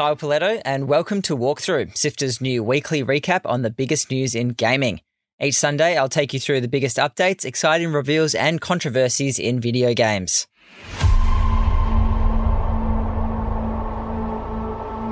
Kyle 0.00 0.16
Pauletto, 0.16 0.62
and 0.64 0.88
welcome 0.88 1.20
to 1.20 1.36
Walkthrough, 1.36 1.94
Sifter's 1.94 2.40
new 2.40 2.64
weekly 2.64 3.04
recap 3.04 3.42
on 3.44 3.60
the 3.60 3.68
biggest 3.68 4.10
news 4.10 4.34
in 4.34 4.48
gaming. 4.48 5.02
Each 5.38 5.56
Sunday, 5.56 5.98
I'll 5.98 6.08
take 6.08 6.32
you 6.32 6.40
through 6.40 6.62
the 6.62 6.68
biggest 6.68 6.96
updates, 6.96 7.44
exciting 7.44 7.92
reveals, 7.92 8.34
and 8.34 8.62
controversies 8.62 9.38
in 9.38 9.60
video 9.60 9.92
games. 9.92 10.46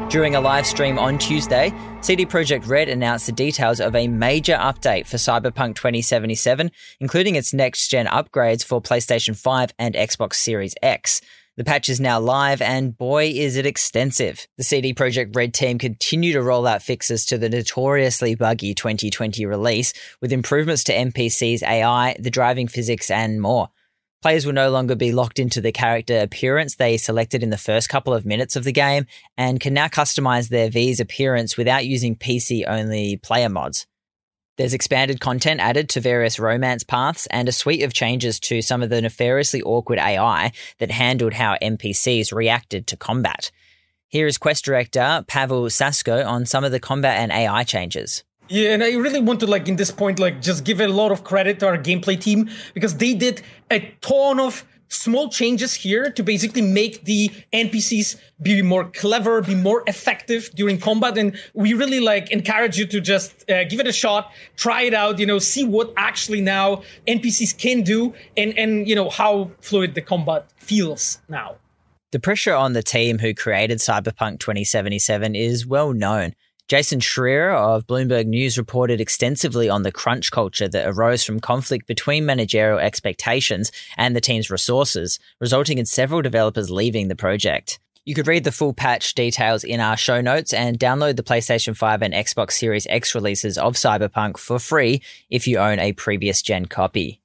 During 0.08 0.36
a 0.36 0.40
live 0.40 0.66
stream 0.66 0.98
on 0.98 1.18
Tuesday, 1.18 1.70
CD 2.00 2.24
Projekt 2.24 2.66
Red 2.66 2.88
announced 2.88 3.26
the 3.26 3.32
details 3.32 3.80
of 3.80 3.94
a 3.94 4.08
major 4.08 4.54
update 4.54 5.06
for 5.06 5.18
Cyberpunk 5.18 5.74
2077, 5.74 6.70
including 6.98 7.34
its 7.34 7.52
next 7.52 7.88
gen 7.88 8.06
upgrades 8.06 8.64
for 8.64 8.80
PlayStation 8.80 9.36
5 9.36 9.74
and 9.78 9.94
Xbox 9.94 10.36
Series 10.36 10.74
X. 10.82 11.20
The 11.58 11.64
patch 11.64 11.88
is 11.88 11.98
now 11.98 12.20
live, 12.20 12.62
and 12.62 12.96
boy, 12.96 13.32
is 13.34 13.56
it 13.56 13.66
extensive. 13.66 14.46
The 14.58 14.62
CD 14.62 14.94
Projekt 14.94 15.34
Red 15.34 15.52
team 15.52 15.76
continue 15.76 16.32
to 16.34 16.40
roll 16.40 16.68
out 16.68 16.82
fixes 16.82 17.24
to 17.26 17.36
the 17.36 17.48
notoriously 17.48 18.36
buggy 18.36 18.74
2020 18.74 19.44
release, 19.44 19.92
with 20.20 20.32
improvements 20.32 20.84
to 20.84 20.94
NPCs' 20.94 21.64
AI, 21.64 22.14
the 22.20 22.30
driving 22.30 22.68
physics, 22.68 23.10
and 23.10 23.42
more. 23.42 23.70
Players 24.22 24.46
will 24.46 24.52
no 24.52 24.70
longer 24.70 24.94
be 24.94 25.10
locked 25.10 25.40
into 25.40 25.60
the 25.60 25.72
character 25.72 26.20
appearance 26.20 26.76
they 26.76 26.96
selected 26.96 27.42
in 27.42 27.50
the 27.50 27.58
first 27.58 27.88
couple 27.88 28.14
of 28.14 28.24
minutes 28.24 28.54
of 28.54 28.62
the 28.62 28.70
game, 28.70 29.06
and 29.36 29.58
can 29.58 29.74
now 29.74 29.88
customize 29.88 30.50
their 30.50 30.70
V's 30.70 31.00
appearance 31.00 31.56
without 31.56 31.84
using 31.84 32.14
PC 32.14 32.68
only 32.68 33.16
player 33.16 33.48
mods. 33.48 33.84
There's 34.58 34.74
expanded 34.74 35.20
content 35.20 35.60
added 35.60 35.88
to 35.90 36.00
various 36.00 36.40
romance 36.40 36.82
paths 36.82 37.28
and 37.30 37.48
a 37.48 37.52
suite 37.52 37.84
of 37.84 37.92
changes 37.92 38.40
to 38.40 38.60
some 38.60 38.82
of 38.82 38.90
the 38.90 39.00
nefariously 39.00 39.62
awkward 39.62 40.00
AI 40.00 40.50
that 40.78 40.90
handled 40.90 41.32
how 41.32 41.56
NPCs 41.62 42.34
reacted 42.34 42.88
to 42.88 42.96
combat. 42.96 43.52
Here 44.08 44.26
is 44.26 44.36
quest 44.36 44.64
director 44.64 45.24
Pavel 45.28 45.62
Sasko 45.66 46.26
on 46.26 46.44
some 46.44 46.64
of 46.64 46.72
the 46.72 46.80
combat 46.80 47.18
and 47.18 47.30
AI 47.30 47.62
changes. 47.62 48.24
Yeah, 48.48 48.70
and 48.70 48.82
I 48.82 48.94
really 48.94 49.20
want 49.20 49.38
to 49.40 49.46
like 49.46 49.68
in 49.68 49.76
this 49.76 49.92
point 49.92 50.18
like 50.18 50.42
just 50.42 50.64
give 50.64 50.80
a 50.80 50.88
lot 50.88 51.12
of 51.12 51.22
credit 51.22 51.60
to 51.60 51.68
our 51.68 51.78
gameplay 51.78 52.20
team 52.20 52.50
because 52.74 52.96
they 52.96 53.14
did 53.14 53.42
a 53.70 53.94
ton 54.00 54.40
of 54.40 54.64
small 54.88 55.28
changes 55.28 55.74
here 55.74 56.10
to 56.10 56.22
basically 56.22 56.62
make 56.62 57.04
the 57.04 57.30
NPCs 57.52 58.16
be 58.40 58.62
more 58.62 58.84
clever, 58.90 59.40
be 59.42 59.54
more 59.54 59.82
effective 59.86 60.50
during 60.54 60.78
combat. 60.78 61.18
And 61.18 61.38
we 61.54 61.74
really 61.74 62.00
like 62.00 62.30
encourage 62.30 62.78
you 62.78 62.86
to 62.86 63.00
just 63.00 63.48
uh, 63.50 63.64
give 63.64 63.80
it 63.80 63.86
a 63.86 63.92
shot, 63.92 64.32
try 64.56 64.82
it 64.82 64.94
out, 64.94 65.18
you 65.18 65.26
know, 65.26 65.38
see 65.38 65.64
what 65.64 65.92
actually 65.96 66.40
now 66.40 66.82
NPCs 67.06 67.56
can 67.56 67.82
do 67.82 68.14
and, 68.36 68.56
and, 68.58 68.88
you 68.88 68.94
know, 68.94 69.10
how 69.10 69.50
fluid 69.60 69.94
the 69.94 70.02
combat 70.02 70.46
feels 70.56 71.18
now. 71.28 71.56
The 72.10 72.20
pressure 72.20 72.54
on 72.54 72.72
the 72.72 72.82
team 72.82 73.18
who 73.18 73.34
created 73.34 73.78
Cyberpunk 73.78 74.40
2077 74.40 75.34
is 75.34 75.66
well 75.66 75.92
known. 75.92 76.34
Jason 76.68 77.00
Schreier 77.00 77.56
of 77.56 77.86
Bloomberg 77.86 78.26
News 78.26 78.58
reported 78.58 79.00
extensively 79.00 79.70
on 79.70 79.84
the 79.84 79.90
crunch 79.90 80.30
culture 80.30 80.68
that 80.68 80.86
arose 80.86 81.24
from 81.24 81.40
conflict 81.40 81.86
between 81.86 82.26
managerial 82.26 82.78
expectations 82.78 83.72
and 83.96 84.14
the 84.14 84.20
team's 84.20 84.50
resources, 84.50 85.18
resulting 85.40 85.78
in 85.78 85.86
several 85.86 86.20
developers 86.20 86.70
leaving 86.70 87.08
the 87.08 87.16
project. 87.16 87.78
You 88.04 88.14
could 88.14 88.26
read 88.26 88.44
the 88.44 88.52
full 88.52 88.74
patch 88.74 89.14
details 89.14 89.64
in 89.64 89.80
our 89.80 89.96
show 89.96 90.20
notes 90.20 90.52
and 90.52 90.78
download 90.78 91.16
the 91.16 91.22
PlayStation 91.22 91.74
5 91.74 92.02
and 92.02 92.12
Xbox 92.12 92.52
Series 92.52 92.86
X 92.90 93.14
releases 93.14 93.56
of 93.56 93.72
Cyberpunk 93.72 94.36
for 94.36 94.58
free 94.58 95.00
if 95.30 95.46
you 95.46 95.56
own 95.56 95.78
a 95.78 95.94
previous 95.94 96.42
gen 96.42 96.66
copy. 96.66 97.18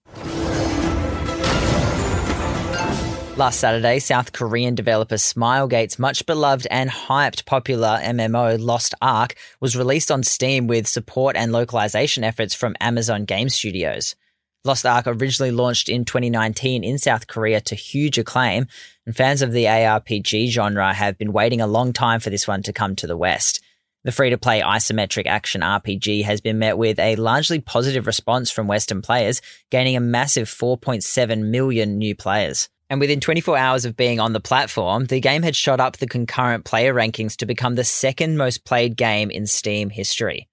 Last 3.35 3.59
Saturday, 3.59 3.97
South 3.97 4.31
Korean 4.31 4.75
developer 4.75 5.17
Smilegate's 5.17 5.97
much 5.97 6.23
beloved 6.27 6.67
and 6.69 6.87
hyped 6.87 7.45
popular 7.45 7.99
MMO 8.03 8.63
Lost 8.63 8.93
Ark 9.01 9.33
was 9.59 9.75
released 9.75 10.11
on 10.11 10.21
Steam 10.21 10.67
with 10.67 10.87
support 10.87 11.35
and 11.35 11.51
localization 11.51 12.23
efforts 12.23 12.53
from 12.53 12.75
Amazon 12.79 13.25
Game 13.25 13.49
Studios. 13.49 14.15
Lost 14.63 14.85
Ark 14.85 15.07
originally 15.07 15.49
launched 15.49 15.89
in 15.89 16.05
2019 16.05 16.83
in 16.83 16.99
South 16.99 17.25
Korea 17.25 17.59
to 17.61 17.73
huge 17.73 18.19
acclaim, 18.19 18.67
and 19.07 19.15
fans 19.15 19.41
of 19.41 19.51
the 19.51 19.65
ARPG 19.65 20.49
genre 20.49 20.93
have 20.93 21.17
been 21.17 21.33
waiting 21.33 21.59
a 21.59 21.65
long 21.65 21.91
time 21.91 22.19
for 22.19 22.29
this 22.29 22.47
one 22.47 22.61
to 22.61 22.71
come 22.71 22.95
to 22.97 23.07
the 23.07 23.17
West. 23.17 23.63
The 24.03 24.11
free 24.11 24.29
to 24.29 24.37
play 24.37 24.61
isometric 24.61 25.25
action 25.25 25.61
RPG 25.61 26.23
has 26.25 26.39
been 26.39 26.59
met 26.59 26.77
with 26.77 26.99
a 26.99 27.15
largely 27.15 27.59
positive 27.59 28.05
response 28.05 28.51
from 28.51 28.67
Western 28.67 29.01
players, 29.01 29.41
gaining 29.71 29.95
a 29.95 30.01
massive 30.01 30.47
4.7 30.47 31.45
million 31.49 31.97
new 31.97 32.15
players. 32.15 32.69
And 32.93 32.99
within 32.99 33.19
24 33.19 33.57
hours 33.57 33.85
of 33.85 33.97
being 33.97 34.19
on 34.19 34.33
the 34.33 34.39
platform, 34.39 35.05
the 35.05 35.19
game 35.19 35.41
had 35.41 35.55
shot 35.55 35.79
up 35.79 35.97
the 35.97 36.05
concurrent 36.05 36.63
player 36.63 36.93
rankings 36.93 37.35
to 37.37 37.47
become 37.47 37.73
the 37.73 37.83
second 37.83 38.37
most 38.37 38.65
played 38.65 38.95
game 38.95 39.31
in 39.31 39.47
Steam 39.47 39.89
history. 39.89 40.47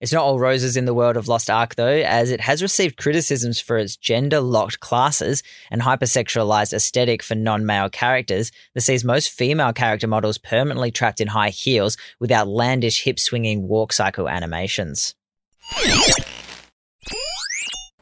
It's 0.00 0.12
not 0.12 0.22
all 0.22 0.38
roses 0.38 0.76
in 0.76 0.84
the 0.84 0.94
world 0.94 1.16
of 1.16 1.26
Lost 1.26 1.50
Ark, 1.50 1.74
though, 1.74 1.88
as 1.88 2.30
it 2.30 2.40
has 2.40 2.62
received 2.62 2.98
criticisms 2.98 3.58
for 3.58 3.78
its 3.78 3.96
gender 3.96 4.38
locked 4.38 4.78
classes 4.78 5.42
and 5.72 5.82
hypersexualized 5.82 6.72
aesthetic 6.72 7.20
for 7.20 7.34
non 7.34 7.66
male 7.66 7.90
characters 7.90 8.52
that 8.74 8.82
sees 8.82 9.02
most 9.02 9.30
female 9.30 9.72
character 9.72 10.06
models 10.06 10.38
permanently 10.38 10.92
trapped 10.92 11.20
in 11.20 11.26
high 11.26 11.50
heels 11.50 11.96
with 12.20 12.30
outlandish 12.30 13.02
hip 13.02 13.18
swinging 13.18 13.66
walk 13.66 13.92
cycle 13.92 14.28
animations. 14.28 15.16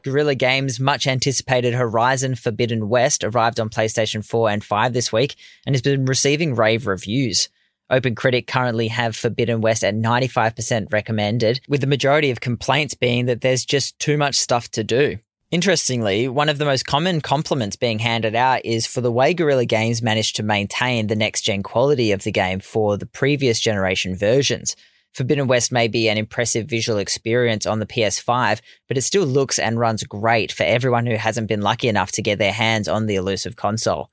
Guerrilla 0.02 0.34
Games' 0.34 0.80
much 0.80 1.06
anticipated 1.06 1.74
Horizon 1.74 2.34
Forbidden 2.34 2.88
West 2.88 3.24
arrived 3.24 3.60
on 3.60 3.68
PlayStation 3.68 4.24
4 4.24 4.50
and 4.50 4.64
5 4.64 4.92
this 4.92 5.12
week 5.12 5.36
and 5.66 5.74
has 5.74 5.82
been 5.82 6.04
receiving 6.04 6.54
rave 6.54 6.86
reviews. 6.86 7.48
OpenCritic 7.90 8.46
currently 8.46 8.88
have 8.88 9.16
Forbidden 9.16 9.60
West 9.60 9.82
at 9.82 9.94
95% 9.94 10.92
recommended, 10.92 11.60
with 11.68 11.80
the 11.80 11.86
majority 11.86 12.30
of 12.30 12.40
complaints 12.40 12.94
being 12.94 13.26
that 13.26 13.40
there's 13.40 13.64
just 13.64 13.98
too 13.98 14.16
much 14.16 14.36
stuff 14.36 14.70
to 14.70 14.84
do. 14.84 15.18
Interestingly, 15.50 16.28
one 16.28 16.48
of 16.48 16.58
the 16.58 16.64
most 16.64 16.86
common 16.86 17.20
compliments 17.20 17.74
being 17.74 17.98
handed 17.98 18.36
out 18.36 18.64
is 18.64 18.86
for 18.86 19.00
the 19.00 19.10
way 19.10 19.34
Guerrilla 19.34 19.64
Games 19.64 20.00
managed 20.00 20.36
to 20.36 20.44
maintain 20.44 21.08
the 21.08 21.16
next 21.16 21.42
gen 21.42 21.64
quality 21.64 22.12
of 22.12 22.22
the 22.22 22.30
game 22.30 22.60
for 22.60 22.96
the 22.96 23.06
previous 23.06 23.58
generation 23.58 24.14
versions. 24.14 24.76
Forbidden 25.12 25.48
West 25.48 25.72
may 25.72 25.88
be 25.88 26.08
an 26.08 26.18
impressive 26.18 26.66
visual 26.66 26.98
experience 26.98 27.66
on 27.66 27.80
the 27.80 27.86
PS5, 27.86 28.60
but 28.86 28.96
it 28.96 29.02
still 29.02 29.26
looks 29.26 29.58
and 29.58 29.78
runs 29.78 30.04
great 30.04 30.52
for 30.52 30.62
everyone 30.62 31.06
who 31.06 31.16
hasn't 31.16 31.48
been 31.48 31.62
lucky 31.62 31.88
enough 31.88 32.12
to 32.12 32.22
get 32.22 32.38
their 32.38 32.52
hands 32.52 32.88
on 32.88 33.06
the 33.06 33.16
elusive 33.16 33.56
console. 33.56 34.08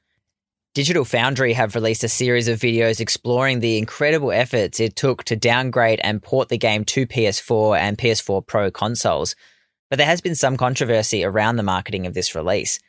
Digital 0.73 1.05
Foundry 1.05 1.53
have 1.53 1.73
released 1.75 2.03
a 2.03 2.09
series 2.09 2.47
of 2.47 2.59
videos 2.59 2.99
exploring 2.99 3.59
the 3.59 3.77
incredible 3.77 4.31
efforts 4.31 4.79
it 4.79 4.95
took 4.95 5.23
to 5.23 5.35
downgrade 5.35 5.99
and 6.03 6.21
port 6.21 6.49
the 6.49 6.57
game 6.57 6.85
to 6.85 7.07
PS4 7.07 7.79
and 7.79 7.97
PS4 7.97 8.45
Pro 8.45 8.69
consoles. 8.69 9.35
But 9.89 9.97
there 9.97 10.05
has 10.05 10.21
been 10.21 10.35
some 10.35 10.57
controversy 10.57 11.23
around 11.23 11.55
the 11.55 11.63
marketing 11.63 12.05
of 12.05 12.13
this 12.13 12.35
release. 12.35 12.79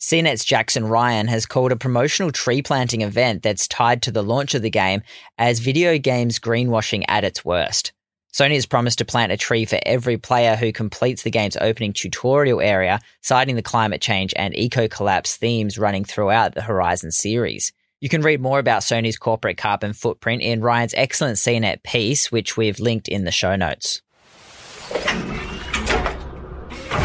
CNET's 0.00 0.44
Jackson 0.44 0.86
Ryan 0.86 1.28
has 1.28 1.46
called 1.46 1.72
a 1.72 1.76
promotional 1.76 2.30
tree 2.30 2.62
planting 2.62 3.02
event 3.02 3.42
that's 3.42 3.68
tied 3.68 4.02
to 4.02 4.10
the 4.10 4.22
launch 4.22 4.54
of 4.54 4.62
the 4.62 4.70
game 4.70 5.02
as 5.38 5.60
video 5.60 5.98
games 5.98 6.38
greenwashing 6.38 7.04
at 7.08 7.24
its 7.24 7.44
worst. 7.44 7.92
Sony 8.34 8.54
has 8.54 8.66
promised 8.66 8.98
to 8.98 9.04
plant 9.04 9.30
a 9.30 9.36
tree 9.36 9.64
for 9.64 9.78
every 9.86 10.18
player 10.18 10.56
who 10.56 10.72
completes 10.72 11.22
the 11.22 11.30
game's 11.30 11.56
opening 11.56 11.92
tutorial 11.92 12.60
area, 12.60 13.00
citing 13.22 13.54
the 13.54 13.62
climate 13.62 14.02
change 14.02 14.34
and 14.36 14.56
eco 14.56 14.88
collapse 14.88 15.36
themes 15.36 15.78
running 15.78 16.04
throughout 16.04 16.54
the 16.54 16.62
Horizon 16.62 17.12
series. 17.12 17.72
You 18.00 18.08
can 18.08 18.22
read 18.22 18.40
more 18.40 18.58
about 18.58 18.82
Sony's 18.82 19.16
corporate 19.16 19.56
carbon 19.56 19.92
footprint 19.92 20.42
in 20.42 20.60
Ryan's 20.60 20.94
excellent 20.94 21.38
CNET 21.38 21.84
piece, 21.84 22.32
which 22.32 22.56
we've 22.56 22.80
linked 22.80 23.06
in 23.06 23.24
the 23.24 23.30
show 23.30 23.54
notes. 23.54 24.02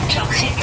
Toxic. 0.09 0.58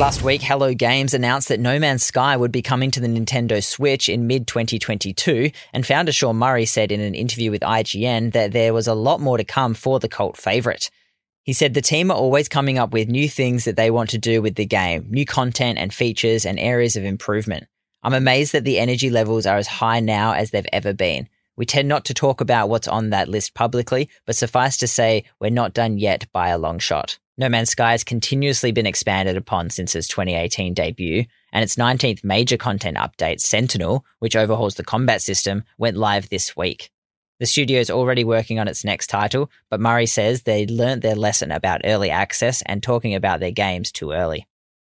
Last 0.00 0.22
week, 0.22 0.40
Hello 0.40 0.72
Games 0.72 1.12
announced 1.12 1.48
that 1.48 1.60
No 1.60 1.78
Man's 1.78 2.02
Sky 2.02 2.34
would 2.34 2.50
be 2.50 2.62
coming 2.62 2.90
to 2.92 3.00
the 3.00 3.06
Nintendo 3.06 3.62
Switch 3.62 4.08
in 4.08 4.26
mid 4.26 4.46
2022, 4.46 5.50
and 5.74 5.86
founder 5.86 6.10
Sean 6.10 6.36
Murray 6.36 6.64
said 6.64 6.90
in 6.90 7.02
an 7.02 7.14
interview 7.14 7.50
with 7.50 7.60
IGN 7.60 8.32
that 8.32 8.52
there 8.52 8.72
was 8.72 8.86
a 8.86 8.94
lot 8.94 9.20
more 9.20 9.36
to 9.36 9.44
come 9.44 9.74
for 9.74 10.00
the 10.00 10.08
cult 10.08 10.38
favourite. 10.38 10.90
He 11.42 11.52
said 11.52 11.74
the 11.74 11.82
team 11.82 12.10
are 12.10 12.16
always 12.16 12.48
coming 12.48 12.78
up 12.78 12.94
with 12.94 13.10
new 13.10 13.28
things 13.28 13.66
that 13.66 13.76
they 13.76 13.90
want 13.90 14.08
to 14.10 14.18
do 14.18 14.40
with 14.40 14.54
the 14.54 14.64
game, 14.64 15.04
new 15.10 15.26
content 15.26 15.78
and 15.78 15.92
features 15.92 16.46
and 16.46 16.58
areas 16.58 16.96
of 16.96 17.04
improvement. 17.04 17.66
I'm 18.02 18.14
amazed 18.14 18.54
that 18.54 18.64
the 18.64 18.78
energy 18.78 19.10
levels 19.10 19.44
are 19.44 19.58
as 19.58 19.66
high 19.66 20.00
now 20.00 20.32
as 20.32 20.50
they've 20.50 20.64
ever 20.72 20.94
been. 20.94 21.28
We 21.60 21.66
tend 21.66 21.88
not 21.88 22.06
to 22.06 22.14
talk 22.14 22.40
about 22.40 22.70
what's 22.70 22.88
on 22.88 23.10
that 23.10 23.28
list 23.28 23.52
publicly, 23.52 24.08
but 24.24 24.34
suffice 24.34 24.78
to 24.78 24.88
say, 24.88 25.24
we're 25.40 25.50
not 25.50 25.74
done 25.74 25.98
yet 25.98 26.26
by 26.32 26.48
a 26.48 26.56
long 26.56 26.78
shot. 26.78 27.18
No 27.36 27.50
Man's 27.50 27.68
Sky 27.68 27.90
has 27.90 28.02
continuously 28.02 28.72
been 28.72 28.86
expanded 28.86 29.36
upon 29.36 29.68
since 29.68 29.94
its 29.94 30.08
2018 30.08 30.72
debut, 30.72 31.26
and 31.52 31.62
its 31.62 31.76
19th 31.76 32.24
major 32.24 32.56
content 32.56 32.96
update, 32.96 33.40
Sentinel, 33.40 34.06
which 34.20 34.36
overhauls 34.36 34.76
the 34.76 34.82
combat 34.82 35.20
system, 35.20 35.62
went 35.76 35.98
live 35.98 36.30
this 36.30 36.56
week. 36.56 36.90
The 37.40 37.44
studio 37.44 37.78
is 37.78 37.90
already 37.90 38.24
working 38.24 38.58
on 38.58 38.66
its 38.66 38.82
next 38.82 39.08
title, 39.08 39.50
but 39.68 39.80
Murray 39.80 40.06
says 40.06 40.44
they 40.44 40.64
learnt 40.66 41.02
their 41.02 41.14
lesson 41.14 41.52
about 41.52 41.82
early 41.84 42.08
access 42.08 42.62
and 42.64 42.82
talking 42.82 43.14
about 43.14 43.38
their 43.40 43.50
games 43.50 43.92
too 43.92 44.12
early. 44.12 44.46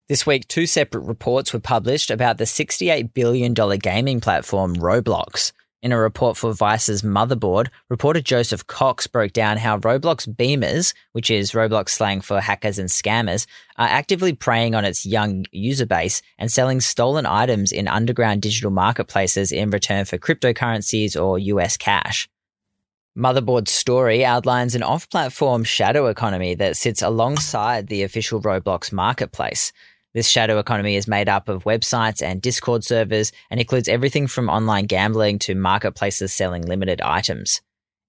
This 0.08 0.28
week, 0.28 0.48
two 0.48 0.68
separate 0.68 1.02
reports 1.02 1.52
were 1.52 1.60
published 1.60 2.12
about 2.12 2.38
the 2.38 2.44
$68 2.44 3.12
billion 3.16 3.56
gaming 3.56 4.22
platform 4.22 4.76
Roblox. 4.76 5.52
In 5.82 5.94
a 5.94 5.98
report 5.98 6.36
for 6.36 6.54
Vice's 6.54 7.04
Motherboard, 7.04 7.70
reporter 7.88 8.20
Joseph 8.20 8.68
Cox 8.68 9.08
broke 9.08 9.32
down 9.32 9.56
how 9.56 9.78
Roblox 9.78 10.28
beamers, 10.28 10.94
which 11.14 11.32
is 11.32 11.54
Roblox 11.54 11.92
slang 11.92 12.20
for 12.20 12.42
hackers 12.42 12.78
and 12.78 12.90
scammers, 12.90 13.48
are 13.78 13.88
actively 13.88 14.34
preying 14.34 14.76
on 14.76 14.84
its 14.84 15.06
young 15.06 15.46
user 15.54 15.86
base 15.86 16.22
and 16.38 16.52
selling 16.52 16.82
stolen 16.82 17.26
items 17.26 17.72
in 17.72 17.88
underground 17.88 18.42
digital 18.42 18.72
marketplaces 18.72 19.54
in 19.54 19.70
return 19.70 20.04
for 20.04 20.18
cryptocurrencies 20.18 21.16
or 21.16 21.40
US 21.40 21.78
cash. 21.78 22.28
Motherboard's 23.18 23.72
story 23.72 24.26
outlines 24.26 24.76
an 24.76 24.84
off 24.84 25.10
platform 25.10 25.64
shadow 25.64 26.08
economy 26.08 26.56
that 26.56 26.76
sits 26.76 27.02
alongside 27.02 27.88
the 27.88 28.04
official 28.04 28.42
Roblox 28.42 28.92
marketplace. 28.92 29.72
This 30.14 30.28
shadow 30.28 30.58
economy 30.58 30.96
is 30.96 31.08
made 31.08 31.30
up 31.30 31.50
of 31.50 31.66
websites 31.66 32.24
and 32.24 32.42
Discord 32.42 32.84
servers 32.84 33.32
and 33.52 33.60
includes 33.60 33.88
everything 33.88 34.26
from 34.26 34.50
online 34.50 34.86
gambling 34.86 35.38
to 35.40 35.54
marketplaces 35.54 36.34
selling 36.34 36.64
limited 36.64 37.00
items. 37.02 37.62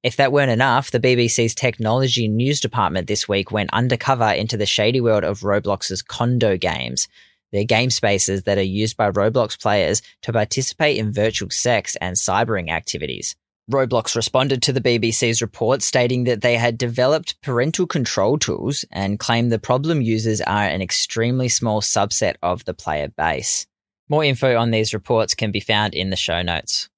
If 0.03 0.17
that 0.17 0.33
weren't 0.33 0.51
enough, 0.51 0.91
the 0.91 0.99
BBC's 0.99 1.55
technology 1.55 2.27
news 2.27 2.59
department 2.59 3.07
this 3.07 3.29
week 3.29 3.53
went 3.53 3.69
undercover 3.75 4.31
into 4.31 4.57
the 4.57 4.65
shady 4.65 5.03
world 5.03 5.25
of 5.25 5.41
Roblox's 5.41 6.01
condo 6.01 6.57
games. 6.57 7.07
They're 7.53 7.65
game 7.65 7.91
spaces 7.91 8.45
that 8.45 8.57
are 8.57 8.63
used 8.63 8.97
by 8.97 9.11
Roblox 9.11 9.61
players 9.61 10.01
to 10.23 10.33
participate 10.33 10.97
in 10.97 11.13
virtual 11.13 11.51
sex 11.51 11.97
and 11.97 12.17
cybering 12.17 12.71
activities. 12.71 13.37
Roblox 13.71 14.17
responded 14.17 14.63
to 14.63 14.73
the 14.73 14.81
BBC's 14.81 15.41
report 15.41 15.83
stating 15.83 16.25
that 16.25 16.41
they 16.41 16.57
had 16.57 16.77
developed 16.77 17.41
parental 17.41 17.87
control 17.87 18.39
tools 18.39 18.85
and 18.91 19.19
claimed 19.19 19.53
the 19.53 19.59
problem 19.59 20.03
users 20.03 20.41
are 20.41 20.65
an 20.65 20.83
extremely 20.83 21.49
small 21.49 21.81
subset 21.81 22.35
of 22.43 22.65
the 22.65 22.75
player 22.75 23.09
base. 23.09 23.67
More 24.09 24.25
info 24.25 24.57
on 24.57 24.73
these 24.73 24.93
reports 24.93 25.35
can 25.35 25.53
be 25.53 25.61
found 25.61 25.95
in 25.95 26.11
the 26.11 26.17
show 26.17 26.43
notes. 26.43 26.89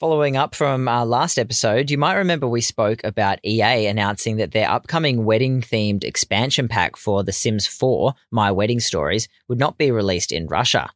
Following 0.00 0.36
up 0.36 0.54
from 0.54 0.86
our 0.86 1.04
last 1.04 1.38
episode, 1.38 1.90
you 1.90 1.98
might 1.98 2.14
remember 2.14 2.46
we 2.46 2.60
spoke 2.60 3.02
about 3.02 3.44
EA 3.44 3.86
announcing 3.86 4.36
that 4.36 4.52
their 4.52 4.70
upcoming 4.70 5.24
wedding 5.24 5.60
themed 5.60 6.04
expansion 6.04 6.68
pack 6.68 6.96
for 6.96 7.24
The 7.24 7.32
Sims 7.32 7.66
4 7.66 8.14
My 8.30 8.52
Wedding 8.52 8.78
Stories 8.78 9.28
would 9.48 9.58
not 9.58 9.76
be 9.76 9.90
released 9.90 10.30
in 10.30 10.46
Russia. 10.46 10.90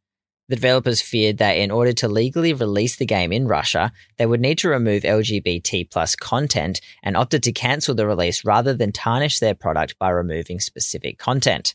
The 0.48 0.56
developers 0.56 1.00
feared 1.00 1.38
that 1.38 1.56
in 1.56 1.70
order 1.70 1.92
to 1.94 2.08
legally 2.08 2.52
release 2.52 2.96
the 2.96 3.06
game 3.06 3.32
in 3.32 3.46
Russia, 3.46 3.92
they 4.18 4.26
would 4.26 4.40
need 4.40 4.58
to 4.58 4.68
remove 4.68 5.02
LGBT 5.02 5.90
plus 5.90 6.16
content 6.16 6.80
and 7.02 7.16
opted 7.16 7.42
to 7.44 7.52
cancel 7.52 7.94
the 7.94 8.06
release 8.06 8.44
rather 8.44 8.74
than 8.74 8.92
tarnish 8.92 9.38
their 9.38 9.54
product 9.54 9.98
by 9.98 10.10
removing 10.10 10.60
specific 10.60 11.18
content. 11.18 11.74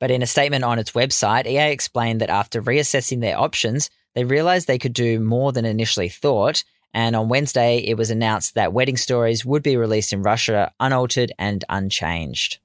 But 0.00 0.10
in 0.10 0.22
a 0.22 0.26
statement 0.26 0.64
on 0.64 0.78
its 0.78 0.92
website, 0.92 1.46
EA 1.46 1.70
explained 1.70 2.20
that 2.20 2.30
after 2.30 2.62
reassessing 2.62 3.20
their 3.20 3.38
options, 3.38 3.90
they 4.14 4.24
realized 4.24 4.66
they 4.66 4.78
could 4.78 4.94
do 4.94 5.20
more 5.20 5.52
than 5.52 5.64
initially 5.64 6.08
thought. 6.08 6.64
And 6.94 7.14
on 7.16 7.28
Wednesday, 7.28 7.78
it 7.78 7.96
was 7.96 8.10
announced 8.10 8.54
that 8.54 8.72
Wedding 8.72 8.96
Stories 8.96 9.44
would 9.44 9.62
be 9.62 9.76
released 9.76 10.12
in 10.12 10.22
Russia 10.22 10.72
unaltered 10.80 11.32
and 11.38 11.64
unchanged. 11.68 12.58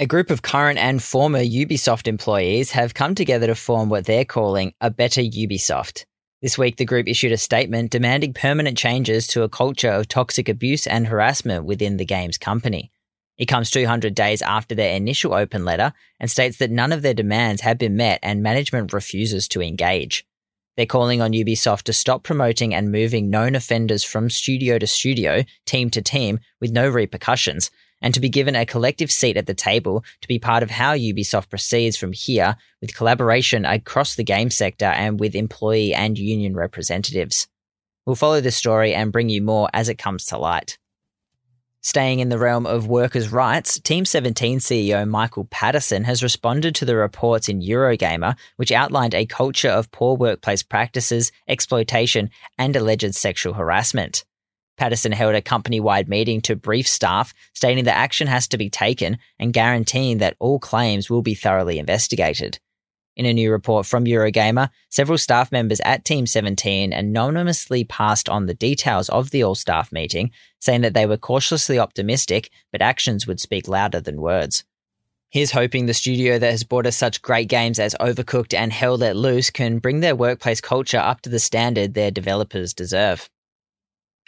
A 0.00 0.06
group 0.06 0.30
of 0.30 0.42
current 0.42 0.78
and 0.78 1.02
former 1.02 1.40
Ubisoft 1.40 2.06
employees 2.06 2.70
have 2.70 2.94
come 2.94 3.16
together 3.16 3.48
to 3.48 3.56
form 3.56 3.88
what 3.88 4.04
they're 4.04 4.24
calling 4.24 4.72
a 4.80 4.92
better 4.92 5.20
Ubisoft. 5.20 6.04
This 6.40 6.56
week, 6.56 6.76
the 6.76 6.84
group 6.84 7.08
issued 7.08 7.32
a 7.32 7.36
statement 7.36 7.90
demanding 7.90 8.32
permanent 8.32 8.78
changes 8.78 9.26
to 9.28 9.42
a 9.42 9.48
culture 9.48 9.90
of 9.90 10.06
toxic 10.06 10.48
abuse 10.48 10.86
and 10.86 11.08
harassment 11.08 11.64
within 11.64 11.96
the 11.96 12.04
game's 12.04 12.38
company. 12.38 12.92
It 13.38 13.46
comes 13.46 13.72
200 13.72 14.14
days 14.14 14.40
after 14.40 14.76
their 14.76 14.94
initial 14.94 15.34
open 15.34 15.64
letter 15.64 15.92
and 16.20 16.30
states 16.30 16.58
that 16.58 16.70
none 16.70 16.92
of 16.92 17.02
their 17.02 17.12
demands 17.12 17.62
have 17.62 17.78
been 17.78 17.96
met 17.96 18.20
and 18.22 18.40
management 18.40 18.92
refuses 18.92 19.48
to 19.48 19.62
engage. 19.62 20.24
They're 20.76 20.86
calling 20.86 21.20
on 21.20 21.32
Ubisoft 21.32 21.82
to 21.84 21.92
stop 21.92 22.22
promoting 22.22 22.72
and 22.72 22.92
moving 22.92 23.30
known 23.30 23.56
offenders 23.56 24.04
from 24.04 24.30
studio 24.30 24.78
to 24.78 24.86
studio, 24.86 25.42
team 25.66 25.90
to 25.90 26.02
team, 26.02 26.38
with 26.60 26.70
no 26.70 26.88
repercussions, 26.88 27.72
and 28.00 28.14
to 28.14 28.20
be 28.20 28.28
given 28.28 28.54
a 28.54 28.66
collective 28.66 29.10
seat 29.10 29.36
at 29.36 29.46
the 29.46 29.54
table 29.54 30.04
to 30.20 30.28
be 30.28 30.38
part 30.38 30.62
of 30.62 30.70
how 30.70 30.94
Ubisoft 30.94 31.48
proceeds 31.50 31.96
from 31.96 32.12
here 32.12 32.56
with 32.80 32.96
collaboration 32.96 33.64
across 33.64 34.14
the 34.14 34.24
game 34.24 34.50
sector 34.50 34.86
and 34.86 35.18
with 35.18 35.34
employee 35.34 35.94
and 35.94 36.18
union 36.18 36.54
representatives. 36.54 37.48
We'll 38.06 38.16
follow 38.16 38.40
this 38.40 38.56
story 38.56 38.94
and 38.94 39.12
bring 39.12 39.28
you 39.28 39.42
more 39.42 39.68
as 39.74 39.88
it 39.88 39.98
comes 39.98 40.26
to 40.26 40.38
light. 40.38 40.78
Staying 41.80 42.18
in 42.18 42.28
the 42.28 42.38
realm 42.38 42.66
of 42.66 42.88
workers' 42.88 43.30
rights, 43.30 43.78
Team 43.78 44.04
17 44.04 44.58
CEO 44.58 45.08
Michael 45.08 45.44
Pattison 45.44 46.04
has 46.04 46.24
responded 46.24 46.74
to 46.74 46.84
the 46.84 46.96
reports 46.96 47.48
in 47.48 47.60
Eurogamer, 47.60 48.36
which 48.56 48.72
outlined 48.72 49.14
a 49.14 49.26
culture 49.26 49.68
of 49.68 49.90
poor 49.92 50.16
workplace 50.16 50.62
practices, 50.62 51.30
exploitation, 51.46 52.30
and 52.58 52.74
alleged 52.74 53.14
sexual 53.14 53.54
harassment. 53.54 54.24
Pattison 54.78 55.12
held 55.12 55.34
a 55.34 55.42
company 55.42 55.80
wide 55.80 56.08
meeting 56.08 56.40
to 56.42 56.56
brief 56.56 56.86
staff, 56.86 57.34
stating 57.52 57.84
that 57.84 57.96
action 57.96 58.28
has 58.28 58.46
to 58.48 58.56
be 58.56 58.70
taken 58.70 59.18
and 59.38 59.52
guaranteeing 59.52 60.18
that 60.18 60.36
all 60.38 60.58
claims 60.58 61.10
will 61.10 61.22
be 61.22 61.34
thoroughly 61.34 61.78
investigated. 61.78 62.60
In 63.16 63.26
a 63.26 63.32
new 63.32 63.50
report 63.50 63.84
from 63.84 64.04
Eurogamer, 64.04 64.70
several 64.88 65.18
staff 65.18 65.50
members 65.50 65.80
at 65.84 66.04
Team 66.04 66.24
17 66.24 66.92
anonymously 66.92 67.82
passed 67.82 68.28
on 68.28 68.46
the 68.46 68.54
details 68.54 69.08
of 69.08 69.32
the 69.32 69.42
all 69.42 69.56
staff 69.56 69.90
meeting, 69.90 70.30
saying 70.60 70.82
that 70.82 70.94
they 70.94 71.04
were 71.04 71.16
cautiously 71.16 71.80
optimistic, 71.80 72.48
but 72.70 72.80
actions 72.80 73.26
would 73.26 73.40
speak 73.40 73.66
louder 73.66 74.00
than 74.00 74.20
words. 74.20 74.62
Here's 75.30 75.50
hoping 75.50 75.86
the 75.86 75.94
studio 75.94 76.38
that 76.38 76.52
has 76.52 76.62
brought 76.62 76.86
us 76.86 76.96
such 76.96 77.20
great 77.20 77.48
games 77.48 77.80
as 77.80 77.96
Overcooked 78.00 78.54
and 78.54 78.72
Hell 78.72 78.96
Let 78.96 79.16
Loose 79.16 79.50
can 79.50 79.80
bring 79.80 79.98
their 79.98 80.14
workplace 80.14 80.60
culture 80.60 80.98
up 80.98 81.20
to 81.22 81.28
the 81.28 81.40
standard 81.40 81.94
their 81.94 82.12
developers 82.12 82.72
deserve. 82.72 83.28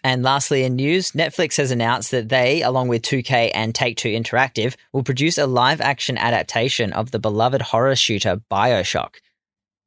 And 0.03 0.23
lastly, 0.23 0.65
in 0.65 0.77
news, 0.77 1.13
Netflix 1.13 1.57
has 1.59 1.71
announced 1.71 2.11
that 2.11 2.29
they, 2.29 2.63
along 2.63 2.89
with 2.89 3.03
2K 3.03 3.51
and 3.55 3.75
Take 3.75 3.97
Two 3.97 4.09
Interactive, 4.09 4.75
will 4.93 5.03
produce 5.03 5.37
a 5.37 5.47
live 5.47 5.81
action 5.81 6.17
adaptation 6.17 6.93
of 6.93 7.11
the 7.11 7.19
beloved 7.19 7.61
horror 7.61 7.97
shooter 7.97 8.41
Bioshock. 8.51 9.17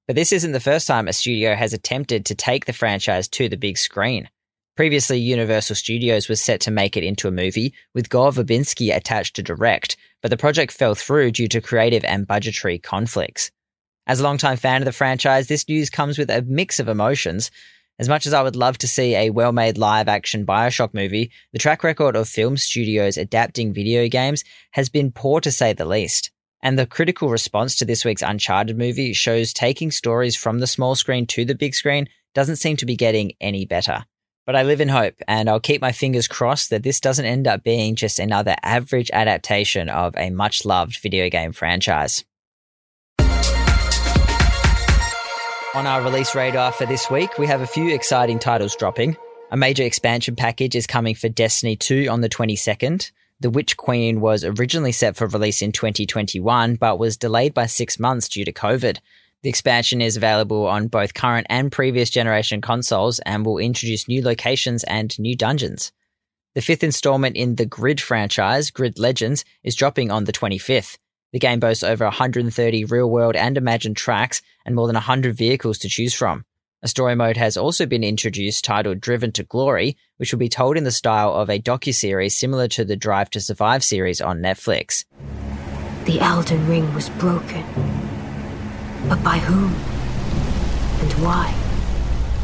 But 0.05 0.15
this 0.15 0.31
isn't 0.31 0.51
the 0.51 0.59
first 0.59 0.87
time 0.87 1.07
a 1.07 1.13
studio 1.13 1.55
has 1.55 1.73
attempted 1.73 2.25
to 2.25 2.35
take 2.35 2.65
the 2.65 2.73
franchise 2.73 3.27
to 3.29 3.49
the 3.49 3.57
big 3.57 3.77
screen. 3.77 4.29
Previously, 4.75 5.19
Universal 5.19 5.75
Studios 5.75 6.27
was 6.27 6.41
set 6.41 6.59
to 6.61 6.71
make 6.71 6.97
it 6.97 7.03
into 7.03 7.27
a 7.27 7.31
movie, 7.31 7.73
with 7.93 8.09
Gore 8.09 8.31
Verbinski 8.31 8.95
attached 8.95 9.35
to 9.35 9.43
direct, 9.43 9.97
but 10.21 10.29
the 10.29 10.37
project 10.37 10.71
fell 10.71 10.95
through 10.95 11.31
due 11.31 11.47
to 11.47 11.61
creative 11.61 12.03
and 12.03 12.27
budgetary 12.27 12.79
conflicts. 12.79 13.51
As 14.07 14.19
a 14.19 14.23
longtime 14.23 14.57
fan 14.57 14.81
of 14.81 14.85
the 14.85 14.91
franchise, 14.91 15.47
this 15.47 15.69
news 15.69 15.89
comes 15.89 16.17
with 16.17 16.29
a 16.29 16.41
mix 16.41 16.79
of 16.79 16.89
emotions. 16.89 17.51
As 18.03 18.09
much 18.09 18.27
as 18.27 18.33
I 18.33 18.43
would 18.43 18.57
love 18.57 18.77
to 18.79 18.87
see 18.87 19.15
a 19.15 19.29
well 19.29 19.53
made 19.53 19.77
live 19.77 20.09
action 20.09 20.45
Bioshock 20.45 20.93
movie, 20.93 21.31
the 21.53 21.57
track 21.57 21.85
record 21.85 22.17
of 22.17 22.27
film 22.27 22.57
studios 22.57 23.15
adapting 23.15 23.71
video 23.71 24.09
games 24.09 24.43
has 24.71 24.89
been 24.89 25.13
poor 25.13 25.39
to 25.39 25.53
say 25.53 25.71
the 25.71 25.85
least. 25.85 26.29
And 26.61 26.77
the 26.77 26.85
critical 26.85 27.29
response 27.29 27.77
to 27.77 27.85
this 27.85 28.03
week's 28.03 28.21
Uncharted 28.21 28.77
movie 28.77 29.13
shows 29.13 29.53
taking 29.53 29.89
stories 29.89 30.35
from 30.35 30.59
the 30.59 30.67
small 30.67 30.95
screen 30.95 31.25
to 31.27 31.45
the 31.45 31.55
big 31.55 31.73
screen 31.73 32.09
doesn't 32.33 32.57
seem 32.57 32.75
to 32.75 32.85
be 32.85 32.97
getting 32.97 33.31
any 33.39 33.65
better. 33.65 34.03
But 34.45 34.57
I 34.57 34.63
live 34.63 34.81
in 34.81 34.89
hope, 34.89 35.15
and 35.25 35.49
I'll 35.49 35.61
keep 35.61 35.79
my 35.79 35.93
fingers 35.93 36.27
crossed 36.27 36.71
that 36.71 36.83
this 36.83 36.99
doesn't 36.99 37.23
end 37.23 37.47
up 37.47 37.63
being 37.63 37.95
just 37.95 38.19
another 38.19 38.57
average 38.63 39.11
adaptation 39.13 39.87
of 39.87 40.13
a 40.17 40.29
much 40.29 40.65
loved 40.65 40.99
video 41.01 41.29
game 41.29 41.53
franchise. 41.53 42.25
On 45.75 45.87
our 45.87 46.03
release 46.03 46.35
radar 46.35 46.71
for 46.71 46.85
this 46.85 47.09
week, 47.09 47.39
we 47.39 47.47
have 47.47 47.61
a 47.61 47.67
few 47.67 47.95
exciting 47.95 48.37
titles 48.37 48.75
dropping. 48.75 49.17
A 49.49 49.57
major 49.57 49.81
expansion 49.81 50.35
package 50.35 50.75
is 50.75 50.85
coming 50.85 51.15
for 51.15 51.29
Destiny 51.29 51.75
2 51.75 52.09
on 52.11 52.21
the 52.21 52.29
22nd. 52.29 53.09
The 53.39 53.49
Witch 53.49 53.75
Queen 53.75 54.21
was 54.21 54.43
originally 54.43 54.91
set 54.91 55.15
for 55.15 55.25
release 55.25 55.63
in 55.63 55.71
2021, 55.71 56.75
but 56.75 56.99
was 56.99 57.17
delayed 57.17 57.55
by 57.55 57.65
six 57.65 57.97
months 57.97 58.29
due 58.29 58.45
to 58.45 58.53
COVID. 58.53 58.99
The 59.41 59.49
expansion 59.49 59.99
is 59.99 60.15
available 60.15 60.67
on 60.67 60.89
both 60.89 61.15
current 61.15 61.47
and 61.49 61.71
previous 61.71 62.11
generation 62.11 62.61
consoles 62.61 63.17
and 63.25 63.43
will 63.43 63.57
introduce 63.57 64.07
new 64.07 64.23
locations 64.23 64.83
and 64.83 65.17
new 65.17 65.35
dungeons. 65.35 65.91
The 66.53 66.61
fifth 66.61 66.83
installment 66.83 67.35
in 67.35 67.55
the 67.55 67.65
Grid 67.65 67.99
franchise, 67.99 68.69
Grid 68.69 68.99
Legends, 68.99 69.43
is 69.63 69.73
dropping 69.73 70.11
on 70.11 70.25
the 70.25 70.33
25th. 70.33 70.99
The 71.33 71.39
game 71.39 71.59
boasts 71.59 71.83
over 71.83 72.05
130 72.05 72.85
real 72.85 73.09
world 73.09 73.35
and 73.35 73.57
imagined 73.57 73.97
tracks 73.97 74.41
and 74.65 74.75
more 74.75 74.87
than 74.87 74.93
100 74.93 75.35
vehicles 75.35 75.79
to 75.79 75.89
choose 75.89 76.13
from. 76.13 76.45
A 76.81 76.87
story 76.87 77.15
mode 77.15 77.37
has 77.37 77.57
also 77.57 77.85
been 77.85 78.03
introduced 78.03 78.63
titled 78.63 79.01
Driven 79.01 79.31
to 79.33 79.43
Glory, 79.43 79.97
which 80.17 80.31
will 80.31 80.39
be 80.39 80.49
told 80.49 80.77
in 80.77 80.85
the 80.85 80.91
style 80.91 81.33
of 81.33 81.49
a 81.49 81.59
docuseries 81.59 82.31
similar 82.31 82.67
to 82.69 82.85
the 82.85 82.95
Drive 82.95 83.29
to 83.31 83.41
Survive 83.41 83.83
series 83.83 84.21
on 84.21 84.39
Netflix. 84.39 85.03
The 86.05 86.21
Elden 86.21 86.67
Ring 86.67 86.93
was 86.93 87.09
broken 87.09 87.63
but 89.07 89.21
by 89.23 89.37
whom? 89.37 89.73
And 91.01 91.13
why? 91.23 91.53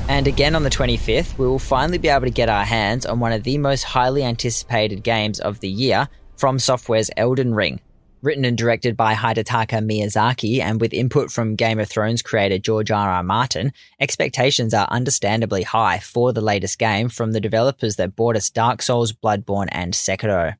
And 0.10 0.28
again 0.28 0.56
on 0.56 0.64
the 0.64 0.70
25th, 0.70 1.38
we 1.38 1.48
will 1.48 1.60
finally 1.60 1.98
be 1.98 2.10
able 2.10 2.26
to 2.26 2.32
get 2.32 2.50
our 2.50 2.66
hands 2.66 3.06
on 3.06 3.20
one 3.20 3.32
of 3.32 3.44
the 3.44 3.58
most 3.58 3.84
highly 3.84 4.24
anticipated 4.24 5.04
games 5.04 5.40
of 5.40 5.60
the 5.60 5.70
year 5.70 6.10
FromSoftware's 6.38 7.12
Elden 7.16 7.54
Ring. 7.54 7.80
Written 8.22 8.44
and 8.44 8.58
directed 8.58 8.98
by 8.98 9.14
Hidetaka 9.14 9.80
Miyazaki 9.82 10.60
and 10.60 10.82
with 10.82 10.94
input 10.94 11.32
from 11.32 11.56
Game 11.56 11.80
of 11.80 11.88
Thrones 11.88 12.22
creator 12.22 12.58
George 12.58 12.92
R. 12.92 13.10
R. 13.10 13.24
Martin, 13.24 13.72
expectations 14.02 14.74
are 14.74 14.88
understandably 14.92 15.64
high 15.64 16.00
for 16.00 16.34
the 16.34 16.42
latest 16.42 16.80
game 16.80 17.08
from 17.08 17.32
the 17.32 17.40
developers 17.40 17.96
that 17.96 18.18
brought 18.18 18.36
us 18.36 18.50
Dark 18.50 18.82
Souls, 18.82 19.14
Bloodborne, 19.14 19.70
and 19.72 19.94
Sekiro. 19.94 20.56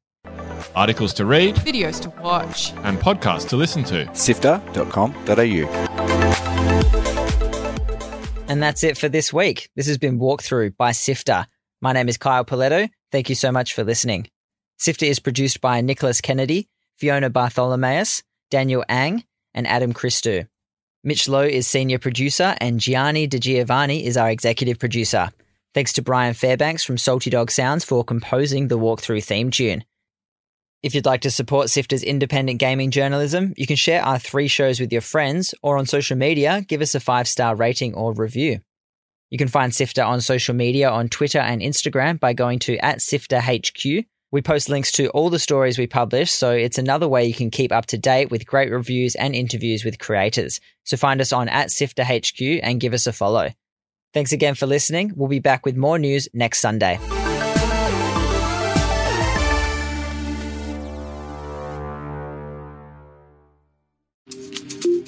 Articles 0.74 1.14
to 1.16 1.26
read, 1.26 1.56
videos 1.56 2.02
to 2.02 2.10
watch, 2.22 2.72
and 2.84 2.98
podcasts 2.98 3.50
to 3.50 3.58
listen 3.58 3.84
to. 3.86 4.10
Sifter.com.au. 4.16 5.10
And 8.48 8.64
that's 8.64 8.84
it 8.86 8.98
for 8.98 9.10
this 9.10 9.34
week. 9.34 9.70
This 9.76 9.88
has 9.88 9.98
been 9.98 10.18
Walkthrough 10.18 10.78
by 10.78 10.94
Sifter. 10.94 11.46
My 11.82 11.92
name 11.92 12.08
is 12.08 12.18
Kyle 12.18 12.46
Pauletto. 12.46 12.90
Thank 13.12 13.28
you 13.28 13.36
so 13.36 13.52
much 13.52 13.74
for 13.74 13.84
listening. 13.84 14.28
Sifter 14.78 15.06
is 15.06 15.20
produced 15.20 15.60
by 15.60 15.82
Nicholas 15.82 16.22
Kennedy, 16.22 16.70
Fiona 17.00 17.30
Bartholomaeus, 17.30 18.22
Daniel 18.52 18.84
Ang, 18.90 19.24
and 19.54 19.66
Adam 19.66 19.94
Christou. 19.94 20.48
Mitch 21.02 21.30
Loh 21.30 21.44
is 21.44 21.66
senior 21.66 21.98
producer, 21.98 22.56
and 22.60 22.80
Gianni 22.80 23.26
Di 23.26 23.40
Giovanni 23.40 24.06
is 24.06 24.18
our 24.18 24.30
executive 24.30 24.80
producer. 24.80 25.30
Thanks 25.74 25.94
to 25.94 26.02
Brian 26.02 26.34
Fairbanks 26.34 26.84
from 26.84 26.98
Salty 26.98 27.30
Dog 27.30 27.52
Sounds 27.52 27.86
for 27.86 28.04
composing 28.04 28.68
the 28.68 28.78
walkthrough 28.78 29.24
theme 29.24 29.50
tune. 29.50 29.86
If 30.84 30.94
you'd 30.94 31.06
like 31.06 31.22
to 31.22 31.32
support 31.32 31.70
Sifter's 31.70 32.04
independent 32.04 32.60
gaming 32.60 32.92
journalism, 32.92 33.54
you 33.56 33.66
can 33.66 33.78
share 33.78 34.04
our 34.04 34.20
three 34.20 34.50
shows 34.50 34.80
with 34.80 34.92
your 34.92 35.02
friends 35.02 35.54
or 35.62 35.78
on 35.78 35.86
social 35.86 36.18
media, 36.18 36.66
give 36.68 36.82
us 36.82 36.96
a 36.96 37.00
five 37.00 37.28
star 37.28 37.56
rating 37.56 37.94
or 37.94 38.14
review. 38.14 38.60
You 39.30 39.38
can 39.38 39.48
find 39.48 39.74
Sifter 39.74 40.04
on 40.04 40.20
social 40.22 40.56
media 40.56 40.90
on 40.90 41.08
Twitter 41.08 41.40
and 41.40 41.62
Instagram 41.62 42.20
by 42.20 42.34
going 42.34 42.60
to 42.60 42.78
at 42.78 42.98
SifterHQ. 42.98 44.06
We 44.32 44.44
post 44.44 44.70
links 44.70 44.92
to 44.94 45.10
all 45.10 45.32
the 45.32 45.40
stories 45.40 45.80
we 45.80 45.88
publish, 45.88 46.32
so 46.32 46.52
it's 46.52 46.78
another 46.78 47.08
way 47.08 47.26
you 47.26 47.34
can 47.34 47.50
keep 47.50 47.72
up 47.72 47.88
to 47.88 47.98
date 47.98 48.30
with 48.30 48.46
great 48.46 48.72
reviews 48.72 49.16
and 49.16 49.34
interviews 49.34 49.84
with 49.84 49.98
creators. 49.98 50.60
So 50.84 50.98
find 50.98 51.20
us 51.20 51.34
on 51.34 51.50
at 51.50 51.70
SifterHQ 51.70 52.60
and 52.62 52.80
give 52.80 52.94
us 52.94 53.08
a 53.08 53.14
follow. 53.14 53.50
Thanks 54.14 54.32
again 54.32 54.54
for 54.54 54.68
listening. 54.68 55.14
We'll 55.16 55.30
be 55.30 55.40
back 55.40 55.66
with 55.66 55.76
more 55.76 55.98
news 55.98 56.28
next 56.34 56.60
Sunday. 56.60 57.00